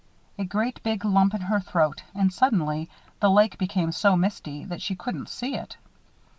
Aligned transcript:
A 0.39 0.43
great 0.43 0.81
big 0.81 1.05
lump 1.05 1.35
in 1.35 1.41
her 1.41 1.59
throat 1.59 2.01
and 2.15 2.33
suddenly 2.33 2.89
the 3.19 3.29
lake 3.29 3.59
became 3.59 3.91
so 3.91 4.17
misty 4.17 4.65
that 4.65 4.81
she 4.81 4.95
couldn't 4.95 5.29
see 5.29 5.53
it. 5.53 5.77